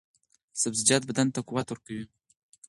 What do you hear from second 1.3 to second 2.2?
ته قوت ورکوي.